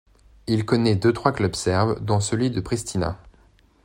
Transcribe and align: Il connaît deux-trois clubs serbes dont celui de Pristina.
Il 0.47 0.65
connaît 0.65 0.95
deux-trois 0.95 1.31
clubs 1.31 1.55
serbes 1.55 2.03
dont 2.03 2.19
celui 2.19 2.49
de 2.49 2.59
Pristina. 2.59 3.19